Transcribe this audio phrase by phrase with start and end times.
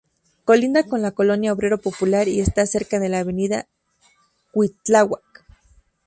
[0.45, 3.67] Colinda con la colonia Obrero Popular y está cerca de la Avenida
[4.51, 5.45] Cuitláhuac.